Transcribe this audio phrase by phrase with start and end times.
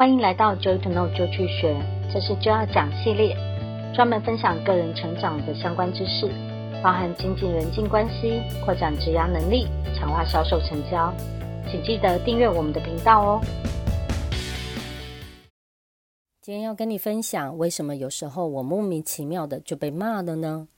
[0.00, 1.76] 欢迎来到 Joy to Know 就去学，
[2.14, 3.36] 这是就要讲系列，
[3.92, 6.28] 专门分享个人成长的相关知识，
[6.80, 9.66] 包含经济人际关系、扩展职涯能力、
[9.96, 11.12] 强化销售成交。
[11.68, 13.40] 请记得订阅我们的频道哦。
[16.42, 20.68] 今天要跟你分享，为什么有时候我莫名其妙的就被骂了呢？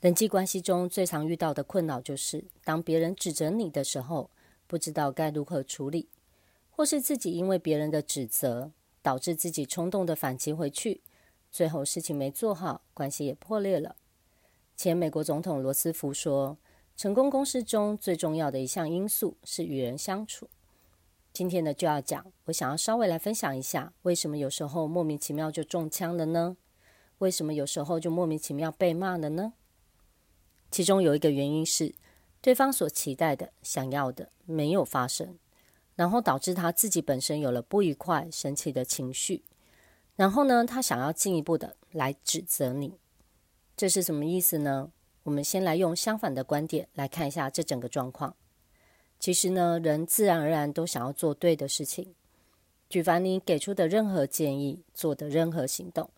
[0.00, 4.30] 人际关系中最常遇到的困扰就是，当别人指责你的时候，
[4.66, 6.08] 不知道该如何处理。
[6.76, 8.70] 或是自己因为别人的指责，
[9.00, 11.00] 导致自己冲动的反击回去，
[11.50, 13.96] 最后事情没做好，关系也破裂了。
[14.76, 16.58] 前美国总统罗斯福说
[16.94, 20.50] ：“成功公司中最重要的一项因素是与人相处。”
[21.32, 26.58] 今天呢，就要讲，我想要稍微来分享一下，为什么有时候莫名其妙就中枪了呢？
[27.18, 29.54] 为什么有时候就莫名其妙被骂了呢？
[30.70, 31.94] 其中有一个原因是，
[32.42, 35.38] 对方所期待的、想要的没有发生。
[35.96, 39.42] 然后导致他自己本身有了不愉快、生气的情绪，
[40.14, 42.98] 然后呢，他想要进一步的来指责你，
[43.76, 44.92] 这是什么意思呢？
[45.24, 48.36] 我们先来用相反的观点来看一下这整个状况。
[49.18, 52.14] 其实呢，人自然而然都想要做对的事情，
[52.88, 56.10] 举凡你给出的任何建议、做的任何行动，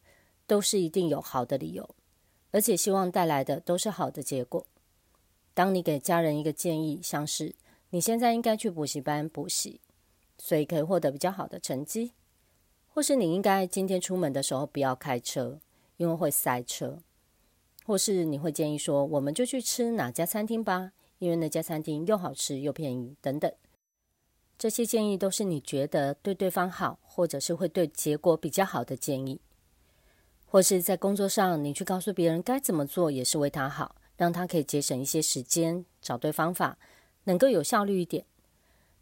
[0.47, 1.89] 都是一定有好的理由，
[2.51, 4.67] 而且希望带来的都是好的结果。
[5.55, 7.55] 当你给家人一个建议，像是
[7.91, 9.81] 你现在应该去补习班补习，
[10.37, 12.13] 所以可以获得比较好的成绩。
[12.89, 15.61] 或是你应该今天出门的时候不要开车，
[15.97, 16.99] 因为会塞车。
[17.87, 23.51] 或是你会建议说，我们就去吃哪家餐厅吧，因为那家餐厅又好吃又便宜等等。
[24.59, 29.41] 这些建议都是你觉得对对方好，或者是会对结果比较好的建议。
[30.45, 36.77] 或是在工作上，你去告诉别人该怎么做，也是为他好，让他可以节省一些时间，找对方法。
[37.29, 38.25] 能够有效率一点，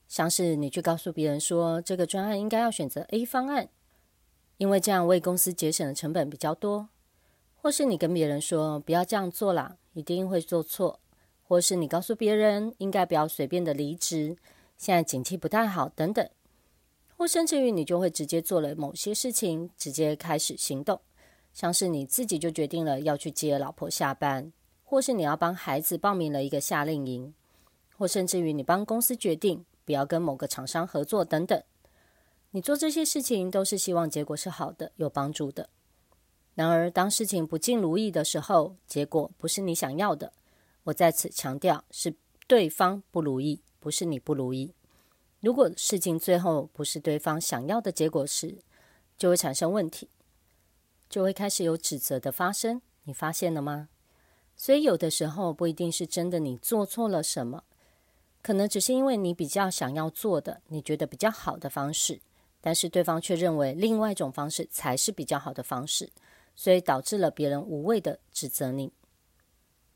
[0.08, 3.68] 像是你去告诉别人说，这个专案应该要选择 A 方案，
[4.56, 6.88] 因为这样为公司节省的成本比较多；
[7.54, 10.98] 或是你跟别人说，不要这样做啦，一定会做错；
[11.44, 14.36] 或是你告诉别人，应该不要随便的离职，
[14.76, 16.26] 现在景气不太好等等；
[17.16, 21.00] 或甚至于你就会直接做了某些事情，直接开始行动，
[21.54, 24.52] 像是你自己就决定了要去接老婆下班，
[24.82, 27.32] 或是你要帮孩子报名了一个夏令营。
[27.96, 31.62] 或甚至于你帮公司决定不要跟某个厂商合作等等，
[32.50, 35.68] 你做这些事情都是希望结果是好的、有帮助的。
[36.54, 40.32] 然而，当事情不尽如意的时候，结果不是你想要的。
[40.84, 42.14] 我在此强调，是
[42.46, 44.72] 对方不如意，不是你不如意。
[45.40, 48.58] 如果事情最后不是对方想要的结果时，
[49.18, 50.08] 就会产生问题，
[51.08, 52.80] 就会开始有指责的发生。
[53.04, 53.88] 你发现了吗？
[54.56, 57.64] 所以有的时候不一定是真的你做错了什么。
[58.46, 62.20] 可能只是因为你比较想要做的，你觉得比较好的方式，
[62.60, 66.08] 但是对方却认为另外一种方式才是比较好的方式，
[66.54, 68.92] 所以导致了别人无谓的指责你。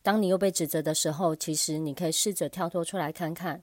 [0.02, 3.62] 当你又被指责的时候，其实你可以试着跳脱出来看看，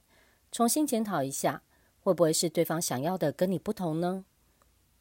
[0.53, 1.63] 重新检讨一下，
[1.99, 4.23] 会不会是对方想要的跟你不同呢？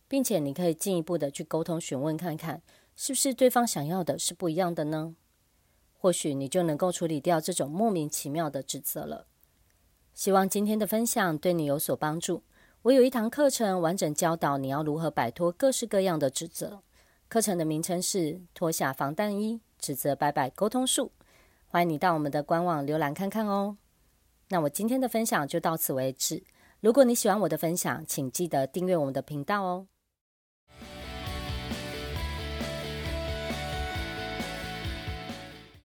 [0.09, 2.61] 并且你可以进一步的去沟通询问看看，
[2.97, 5.15] 是不是对方想要的是不一样的呢？
[5.97, 9.29] 或许你就能够处理掉这种莫名其妙的指责了。
[10.17, 12.43] 希望今天的分享对你有所帮助。
[12.81, 16.81] 我有一堂课程，完整教导你要如何摆脱各式各样的指责。
[17.29, 18.19] 课程的名称是
[18.55, 21.13] 《脱下防弹衣，指责摆摆沟通术》。
[21.67, 23.77] 欢迎你到我们的官网浏览看看哦。
[24.49, 26.43] 那我今天的分享就到此为止。
[26.81, 29.87] 如果你喜欢我的分享，请记得订阅我们的频道哦。